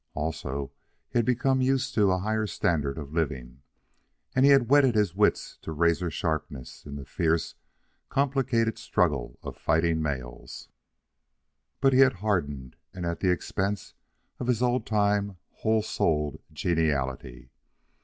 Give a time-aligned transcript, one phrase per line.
[0.15, 0.71] Also,
[1.11, 3.61] he had become used to a higher standard of living,
[4.35, 7.53] and he had whetted his wits to razor sharpness in the fierce,
[8.09, 10.69] complicated struggle of fighting males.
[11.81, 13.93] But he had hardened, and at the expense
[14.39, 17.51] of his old time, whole souled geniality.